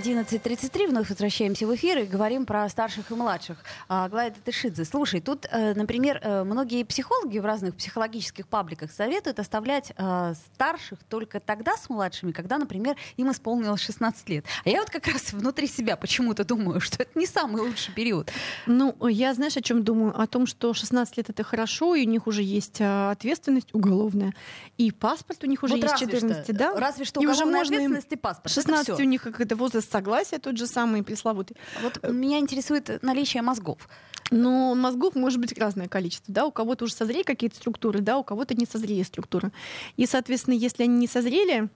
[0.00, 3.58] 11.33, вновь возвращаемся в эфир и говорим про старших и младших.
[3.86, 9.38] А, Глайда Тышидзе, слушай, тут, э, например, э, многие психологи в разных психологических пабликах советуют
[9.38, 14.46] оставлять э, старших только тогда с младшими, когда, например, им исполнилось 16 лет.
[14.64, 18.30] А я вот как раз внутри себя почему-то думаю, что это не самый лучший период.
[18.66, 20.18] Ну, я знаешь, о чем думаю?
[20.18, 24.32] О том, что 16 лет это хорошо, и у них уже есть а, ответственность уголовная,
[24.78, 26.74] и паспорт у них уже Вот есть разве 14, что, да?
[26.74, 28.46] Разве что И уже можно ответственность и паспорт.
[28.46, 28.96] Это 16 всё.
[28.96, 31.56] у них какой-то возраст согласия, тот же самый пресловутый.
[31.82, 33.88] Вот меня интересует наличие мозгов.
[34.30, 36.32] Но мозгов может быть разное количество.
[36.32, 36.46] Да?
[36.46, 39.50] У кого-то уже созрели какие-то структуры, да, у кого-то не созрели структуры.
[39.96, 41.68] И, соответственно, если они не созрели,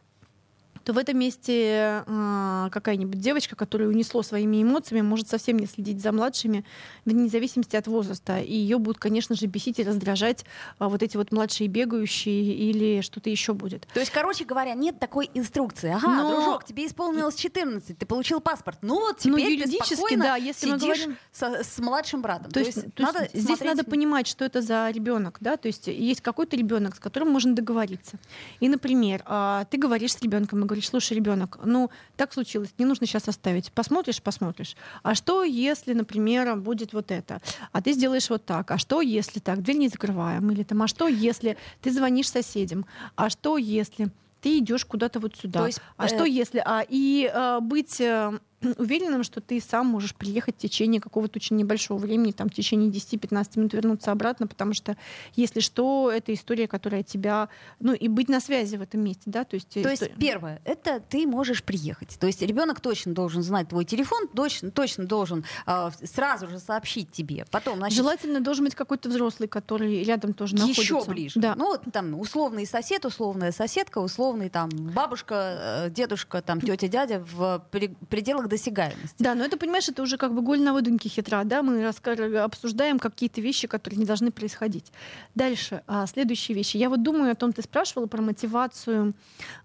[0.84, 6.00] то в этом месте а, какая-нибудь девочка, которая унесло своими эмоциями, может совсем не следить
[6.02, 6.64] за младшими,
[7.04, 8.38] вне зависимости от возраста.
[8.40, 10.44] И ее будут, конечно же, бесить и раздражать
[10.78, 13.86] а, вот эти вот младшие бегающие или что-то еще будет.
[13.94, 15.90] То есть, короче говоря, нет такой инструкции.
[15.90, 18.78] Ага, Но- дружок, тебе исполнилось 14, ты получил паспорт.
[18.82, 22.50] Ну вот теперь Ну, ты юридически, спокойно да, если сидишь говорим- со- с младшим братом.
[22.50, 25.86] То, есть, то есть здесь смотреть- надо понимать, что это за ребенок, да, то есть
[25.86, 28.18] есть какой-то ребенок, с которым можно договориться.
[28.60, 32.84] И, например, а, ты говоришь с ребенком и говоришь, слушай, ребенок, ну так случилось, не
[32.84, 34.76] нужно сейчас оставить, посмотришь, посмотришь.
[35.02, 37.40] А что, если, например, будет вот это,
[37.72, 40.88] а ты сделаешь вот так, а что, если так, дверь не закрываем, или там, а
[40.88, 44.10] что, если ты звонишь соседям, а что, если
[44.44, 47.98] ты идешь куда-то вот сюда, То есть, а э, что, если, а и э, быть
[47.98, 48.38] э,
[48.78, 52.90] уверенным, что ты сам можешь приехать в течение какого-то очень небольшого времени, там, в течение
[52.90, 54.96] 10-15 минут вернуться обратно, потому что,
[55.34, 57.48] если что, это история, которая тебя...
[57.80, 59.68] Ну, и быть на связи в этом месте, да, то есть...
[59.70, 62.16] То есть, история- первое, это ты можешь приехать.
[62.18, 67.10] То есть ребенок точно должен знать твой телефон, точно, точно должен а, сразу же сообщить
[67.12, 67.44] тебе.
[67.50, 70.82] Потом, значит, Желательно должен быть какой-то взрослый, который рядом тоже находится.
[70.82, 71.40] еще ближе.
[71.40, 71.54] Да.
[71.56, 77.20] Ну, вот там условный сосед, условная соседка, условный там бабушка, э, дедушка, там тетя, дядя
[77.20, 79.16] в пре- пределах досягаемости.
[79.18, 82.98] Да, но это, понимаешь, это уже как бы голь на выдумке хитра, да, мы обсуждаем
[82.98, 84.92] какие-то вещи, которые не должны происходить.
[85.34, 86.76] Дальше, а, следующие вещи.
[86.76, 89.14] Я вот думаю о том, ты спрашивала про мотивацию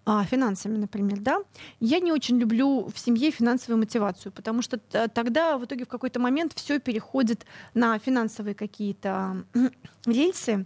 [0.06, 1.39] а, финансами, например, да.
[1.80, 4.78] Я не очень люблю в семье финансовую мотивацию, потому что
[5.13, 9.43] тогда в итоге в какой-то момент все переходит на финансовые какие-то
[10.06, 10.65] рельсы,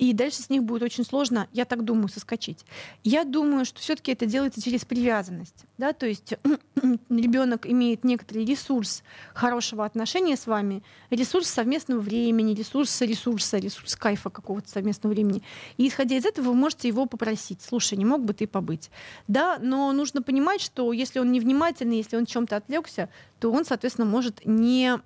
[0.00, 2.64] и дальше с них будет очень сложно, я так думаю, соскочить.
[3.04, 5.66] Я думаю, что все-таки это делается через привязанность.
[5.76, 5.92] Да?
[5.92, 6.32] То есть
[7.10, 9.02] ребенок имеет некоторый ресурс
[9.34, 15.42] хорошего отношения с вами, ресурс совместного времени, ресурс ресурса, ресурс кайфа какого-то совместного времени.
[15.76, 18.90] И исходя из этого вы можете его попросить, слушай, не мог бы ты побыть?
[19.28, 24.08] Да, но нужно понимать, что если он невнимательный, если он чем-то отвлекся, то он, соответственно,
[24.08, 24.98] может не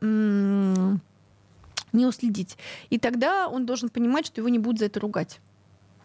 [1.94, 2.56] не уследить.
[2.90, 5.40] И тогда он должен понимать, что его не будут за это ругать.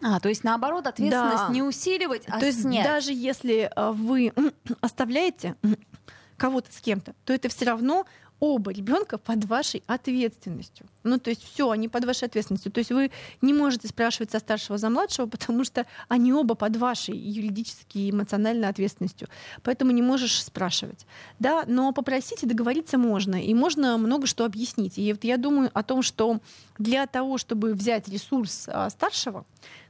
[0.02, 1.54] А, то есть наоборот, ответственность Да.
[1.54, 2.86] не усиливать, а То есть снять.
[2.86, 4.32] даже если а, вы
[4.82, 5.56] оставляете
[6.38, 8.06] кого-то с кем-то, то это все равно
[8.40, 10.88] оба ребенка под вашей ответственностью.
[11.04, 12.72] Ну, то есть все, они под вашей ответственностью.
[12.72, 16.78] То есть вы не можете спрашивать со старшего за младшего, потому что они оба под
[16.78, 19.28] вашей юридической и эмоциональной ответственностью.
[19.64, 21.06] Поэтому не можешь спрашивать.
[21.40, 23.44] Да, но попросить и договориться можно.
[23.44, 24.98] И можно много что объяснить.
[24.98, 26.40] И вот я думаю о том, что
[26.78, 29.46] для того, чтобы взять ресурс а, старшего,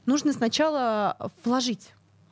[0.06, 1.90] нужно сначала вложить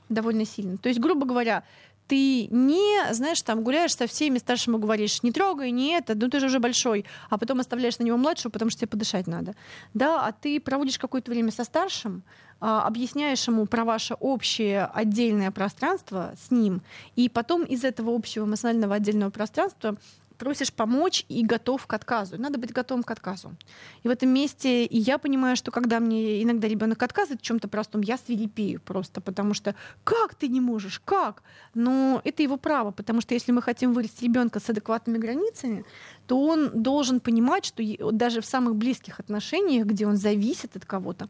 [0.09, 0.79] довольно сильно.
[0.79, 1.65] То есть, грубо говоря,
[2.09, 6.41] ты не, знаешь, там гуляешь со всеми, старшему говоришь, не трогай, не это, ну ты
[6.41, 9.55] же уже большой, а потом оставляешь на него младшего, потому что тебе подышать надо.
[9.95, 12.23] Да, а ты проводишь какое-то время со старшим,
[12.61, 16.83] а, объясняешь ему про ваше общее отдельное пространство с ним,
[17.15, 19.97] и потом из этого общего эмоционального отдельного пространства
[20.39, 22.41] просишь помочь и готов к отказу.
[22.41, 23.57] Надо быть готовым к отказу.
[24.03, 27.69] И в этом месте и я понимаю, что когда мне иногда ребенок отказывает в чем-то
[27.69, 29.75] простом, я свирепею просто, потому что
[30.05, 31.43] как ты не можешь, как?
[31.75, 35.85] Но это его право, потому что если мы хотим вырастить ребенка с адекватными границами,
[36.27, 41.29] то он должен понимать, что даже в самых близких отношениях, где он зависит от кого-то,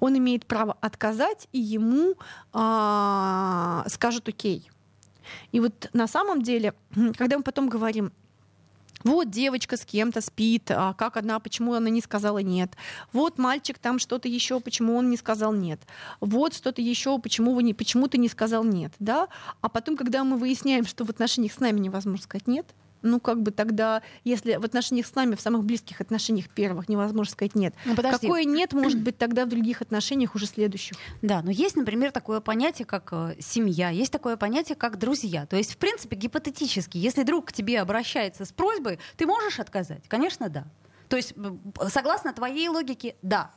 [0.00, 2.14] он имеет право отказать, и ему
[2.52, 4.70] а, скажут окей.
[5.52, 6.74] И вот на самом деле,
[7.16, 8.12] когда мы потом говорим,
[9.04, 12.72] вот девочка с кем-то спит, а как одна, почему она не сказала нет.
[13.12, 15.80] Вот мальчик там что-то еще, почему он не сказал нет.
[16.20, 18.92] Вот что-то еще, почему, вы не, почему ты не сказал нет.
[18.98, 19.28] Да?
[19.60, 22.66] А потом, когда мы выясняем, что в отношениях с нами невозможно сказать нет,
[23.02, 27.32] ну, как бы тогда, если в отношениях с нами, в самых близких отношениях первых невозможно
[27.32, 28.26] сказать нет, Ну, подожди.
[28.26, 30.96] какое нет может быть тогда в других отношениях уже следующих?
[31.22, 35.46] Да, но есть, например, такое понятие, как э, семья, есть такое понятие, как друзья.
[35.46, 40.02] То есть, в принципе, гипотетически, если друг к тебе обращается с просьбой, ты можешь отказать?
[40.08, 40.66] Конечно, да.
[41.08, 41.34] То есть,
[41.88, 43.50] согласно твоей логике, да.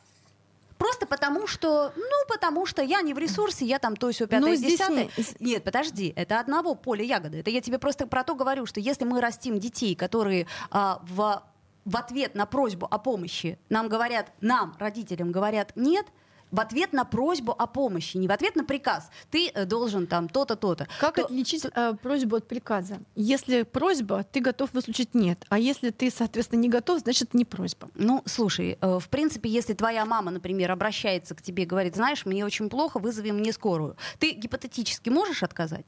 [0.83, 4.49] Просто потому что, ну, потому что я не в ресурсе, я там то все пятое,
[4.49, 5.09] Ну, десятое.
[5.39, 7.39] не- Нет, подожди, это одного поля ягоды.
[7.39, 11.41] Это я тебе просто про то говорю, что если мы растим детей, которые а, в,
[11.85, 16.05] в ответ на просьбу о помощи нам говорят, нам, родителям, говорят нет,
[16.53, 20.29] в ответ на просьбу о помощи, не в ответ на приказ, ты э, должен там
[20.29, 20.87] то-то, то-то.
[20.99, 22.99] Как то- отличить э, просьбу от приказа?
[23.15, 25.43] Если просьба, ты готов выслушать нет.
[25.49, 27.89] А если ты, соответственно, не готов, значит, не просьба.
[27.95, 32.23] Ну, слушай, э, в принципе, если твоя мама, например, обращается к тебе и говорит, знаешь,
[32.25, 35.85] мне очень плохо, вызови мне скорую, ты гипотетически можешь отказать?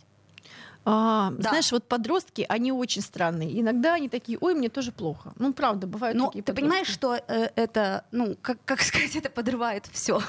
[0.86, 1.50] А, Да.
[1.50, 3.60] Знаешь, вот подростки, они очень странные.
[3.60, 5.34] Иногда они такие, ой, мне тоже плохо.
[5.38, 6.62] Ну, правда, бывают Но такие ты подростки.
[6.62, 10.22] понимаешь, что э, это, ну, как, как сказать, это подрывает все.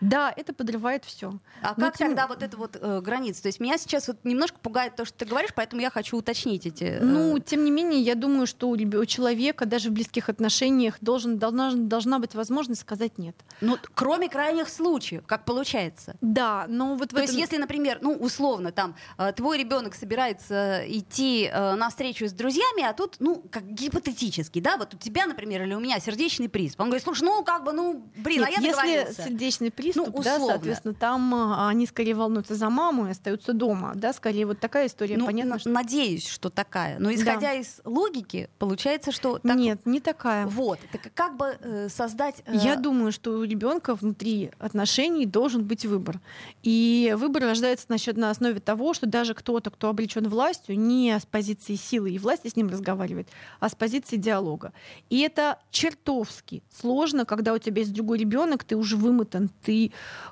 [0.00, 1.34] Да, это подрывает все.
[1.62, 3.42] А Но как тем- тогда вот эта вот э, граница?
[3.42, 6.66] То есть меня сейчас вот немножко пугает то, что ты говоришь, поэтому я хочу уточнить
[6.66, 6.84] эти.
[6.84, 10.96] э, Ну, тем не менее, я думаю, что у, у человека даже в близких отношениях
[11.00, 13.36] должен, должна, должна быть возможность сказать нет.
[13.60, 16.16] ну, кроме крайних случаев, как получается.
[16.20, 20.82] Да, но вот То есть, этом- если, например, ну, условно, там, э, твой ребенок собирается
[20.86, 25.26] идти э, на встречу с друзьями, а тут, ну, как гипотетически, да, вот у тебя,
[25.26, 26.80] например, или у меня сердечный приступ.
[26.80, 29.22] Он говорит, слушай, ну, как бы, ну, блин, а Нет, я если договорился.
[29.24, 30.54] сердечный приступ, Ну, да, условно.
[30.54, 34.86] соответственно, там а, они скорее волнуются за маму и остаются дома, да, скорее вот такая
[34.86, 35.16] история.
[35.16, 36.98] Ну, Понятно, что надеюсь, что такая.
[36.98, 40.46] Но исходя из логики, получается, что так- нет, не такая.
[40.46, 42.42] Вот, так как бы э, создать...
[42.46, 46.20] э, Я думаю, что у ребенка внутри отношений должен быть выбор.
[46.62, 51.26] И выбор рождается насчет на основе того, что даже кто-то, кто обречен властью, не с
[51.26, 53.28] позиции силы и власти с ним разговаривает,
[53.60, 54.72] а с позиции диалога.
[55.08, 59.79] И это чертовски сложно, когда у тебя есть другой ребенок, ты уже вымотан, ты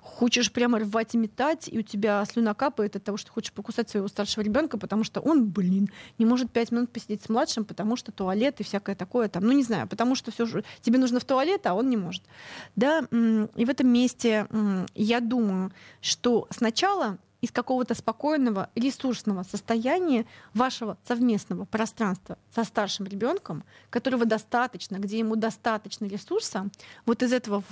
[0.02, 3.88] хочешь прямо рвать и метать, и у тебя слюна капает от того, что хочешь покусать
[3.88, 7.96] своего старшего ребенка, потому что он, блин, не может пять минут посидеть с младшим, потому
[7.96, 9.44] что туалет и всякое такое там.
[9.44, 12.22] Ну, не знаю, потому что все же тебе нужно в туалет, а он не может.
[12.76, 14.46] Да, и в этом месте
[14.94, 23.64] я думаю, что сначала из какого-то спокойного, ресурсного состояния вашего совместного пространства со старшим ребенком,
[23.90, 26.68] которого достаточно, где ему достаточно ресурса,
[27.06, 27.62] вот из этого,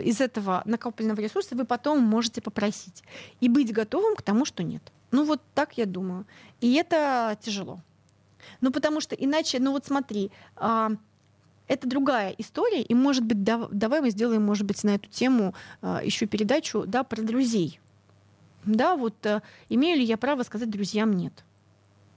[0.00, 3.02] из этого накопленного ресурса вы потом можете попросить
[3.40, 4.82] и быть готовым к тому, что нет.
[5.10, 6.26] Ну вот так я думаю.
[6.60, 7.80] И это тяжело.
[8.60, 10.92] Ну потому что иначе, ну вот смотри, а,
[11.68, 15.54] это другая история, и, может быть, дав- давай мы сделаем, может быть, на эту тему
[15.82, 17.80] а, еще передачу, да, про друзей.
[18.64, 21.44] Да, вот а, имею ли я право сказать друзьям нет?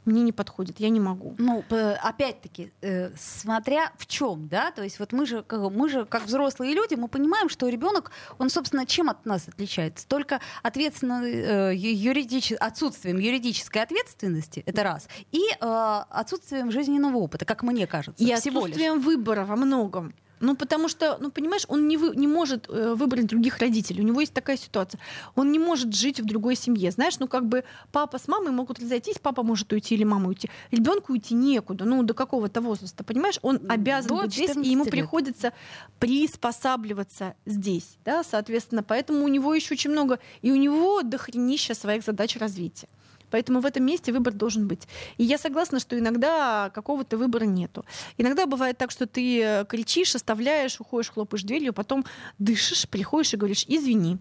[0.06, 1.34] Мне не подходит, я не могу.
[1.38, 6.06] Ну, опять-таки, э, смотря в чем, да, то есть вот мы же, как, мы же
[6.06, 10.06] как взрослые люди, мы понимаем, что ребенок, он, собственно, чем от нас отличается?
[10.06, 15.56] Только ответственно, э, юридич- отсутствием юридической ответственности, это раз, и э,
[16.10, 18.76] отсутствием жизненного опыта, как мне кажется, И всего лишь.
[18.76, 20.14] отсутствием выбора во многом.
[20.44, 24.02] Ну, потому что, ну, понимаешь, он не, вы, не может э, выбрать других родителей.
[24.02, 25.00] У него есть такая ситуация.
[25.36, 26.92] Он не может жить в другой семье.
[26.92, 30.50] Знаешь, ну, как бы папа с мамой могут разойтись, папа может уйти или мама уйти.
[30.70, 33.40] Ребенку уйти некуда, ну, до какого-то возраста, понимаешь?
[33.42, 34.92] Он обязан до быть здесь, и 14 ему лет.
[34.92, 35.54] приходится
[36.00, 38.84] приспосабливаться здесь, да, соответственно.
[38.84, 42.90] Поэтому у него еще очень много, и у него дохренища своих задач развития.
[43.34, 44.88] Поэтому в этом месте выбор должен быть.
[45.18, 47.84] И я согласна, что иногда какого-то выбора нету.
[48.20, 52.06] Иногда бывает так, что ты э, кричишь, оставляешь, уходишь, хлопаешь дверью, потом
[52.38, 54.20] дышишь, приходишь и говоришь «извини».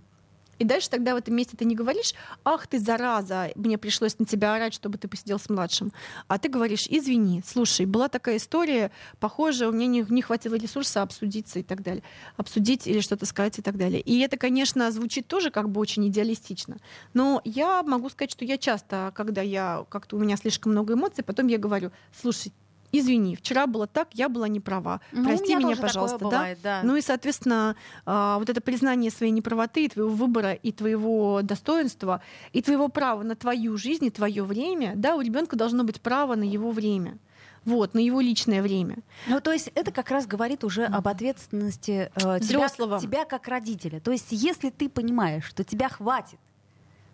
[0.58, 4.26] И дальше тогда в этом месте ты не говоришь «ах ты, зараза, мне пришлось на
[4.26, 5.92] тебя орать, чтобы ты посидел с младшим»,
[6.28, 11.02] а ты говоришь «извини, слушай, была такая история, похоже, у меня не, не хватило ресурса
[11.02, 12.02] обсудиться и так далее,
[12.36, 14.00] обсудить или что-то сказать и так далее».
[14.00, 16.76] И это, конечно, звучит тоже как бы очень идеалистично,
[17.14, 21.24] но я могу сказать, что я часто, когда я как-то у меня слишком много эмоций,
[21.24, 22.52] потом я говорю «слушай,
[22.92, 26.18] извини, вчера было так, я была не права, Ну, прости меня, такое пожалуйста».
[26.18, 26.24] да?
[26.24, 26.80] бывает, да.
[26.84, 27.76] Ну и, соответственно,
[28.06, 33.22] а, вот это признание своей неправоты, и твоего выбора, и твоего достоинства, и твоего права
[33.22, 37.18] на твою жизнь, и твое время, да, у ребенка должно быть право на его время.
[37.64, 38.98] Вот, на его личное время.
[39.28, 44.00] Ну, то есть это как раз говорит уже об ответственности э, тебя, тебя как родителя.
[44.00, 46.40] То есть если ты понимаешь, что тебя хватит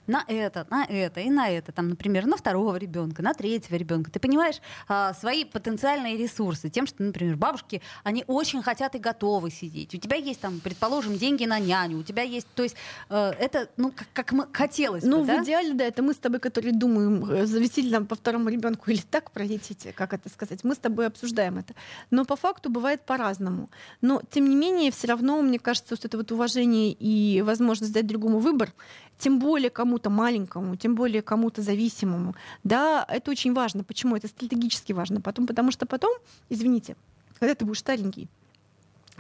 [0.09, 4.11] на это, на это и на это, там, например, на второго ребенка, на третьего ребенка.
[4.11, 9.51] Ты понимаешь а, свои потенциальные ресурсы тем, что, например, бабушки, они очень хотят и готовы
[9.51, 9.95] сидеть.
[9.95, 12.77] У тебя есть там, предположим, деньги на няню, у тебя есть, то есть
[13.11, 15.39] э, это, ну, как, как мы хотелось Ну, бы, да?
[15.39, 18.49] в идеале, да, это мы с тобой, которые думаем, э, завести ли нам по второму
[18.49, 20.65] ребенку или так пройти, как это сказать.
[20.65, 21.75] Мы с тобой обсуждаем это.
[22.11, 23.69] Но по факту бывает по-разному.
[24.01, 28.07] Но, тем не менее, все равно, мне кажется, вот это вот уважение и возможность дать
[28.07, 28.73] другому выбор,
[29.19, 32.35] тем более кому-то маленькому, тем более кому-то зависимому,
[32.65, 33.85] да, это очень важно.
[33.85, 34.17] Почему?
[34.17, 35.21] Это стратегически важно.
[35.21, 36.13] Потом, потому что потом,
[36.51, 36.97] извините,
[37.39, 38.29] когда ты будешь старенький,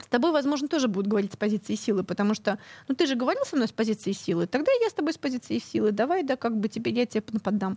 [0.00, 3.44] с тобой, возможно, тоже будут говорить с позиции силы, потому что, ну, ты же говорил
[3.44, 6.56] со мной с позиции силы, тогда я с тобой с позиции силы, давай, да, как
[6.56, 7.76] бы теперь я тебе поддам.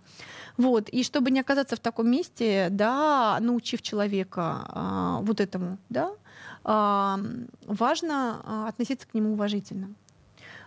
[0.57, 6.11] Вот, и чтобы не оказаться в таком месте, да, научив человека а, вот этому, да,
[6.63, 7.19] а,
[7.65, 9.89] важно а, относиться к нему уважительно.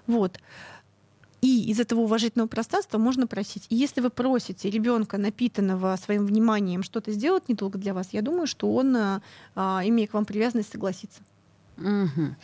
[0.07, 0.41] Вот.
[1.45, 3.67] И из этого уважительного пространства можно просить.
[3.69, 8.23] И если вы просите ребенка, напитанного своим вниманием, что-то сделать не только для вас, я
[8.23, 9.21] думаю, что он, а,
[9.85, 11.21] имея к вам привязанность, согласится.
[11.77, 12.35] Угу.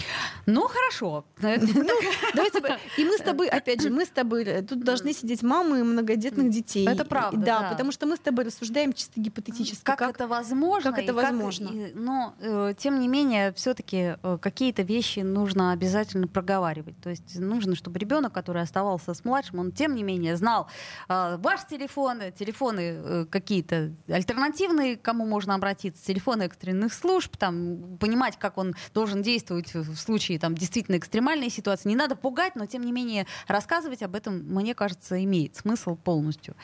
[0.47, 1.25] Ну хорошо.
[1.81, 1.87] Ну,
[2.35, 5.85] давайте и мы с тобой, опять же, мы с тобой э, тут должны сидеть мамы
[5.85, 6.87] многодетных детей.
[6.87, 7.39] Это правда.
[7.39, 9.85] Да, да, потому что мы с тобой рассуждаем чисто гипотетически.
[9.85, 10.91] Как, как это возможно?
[10.91, 11.69] Как это возможно?
[11.69, 17.01] Как, но э, тем не менее, все-таки э, какие-то вещи нужно обязательно проговаривать.
[17.01, 20.69] То есть нужно, чтобы ребенок, который оставался с младшим, он тем не менее знал
[21.09, 28.59] э, ваш телефон, телефоны какие-то альтернативные, кому можно обратиться, телефоны экстренных служб, там понимать, как
[28.59, 31.89] он должен должен действовать в случае там, действительно экстремальной ситуации.
[31.89, 36.55] Не надо пугать, но тем не менее рассказывать об этом, мне кажется, имеет смысл полностью.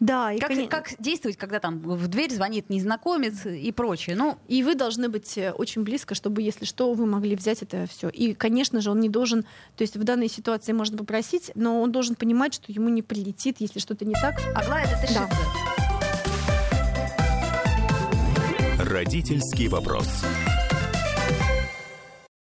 [0.00, 0.68] Да, и как, кон...
[0.68, 4.16] как действовать, когда там в дверь звонит незнакомец и прочее.
[4.16, 7.86] Ну, и вы должны быть э, очень близко, чтобы, если что, вы могли взять это
[7.86, 8.08] все.
[8.08, 9.42] И, конечно же, он не должен,
[9.76, 13.56] то есть в данной ситуации можно попросить, но он должен понимать, что ему не прилетит,
[13.60, 14.40] если что-то не так.
[14.54, 15.28] Аглая, это ты да.
[18.84, 20.08] Родительский вопрос.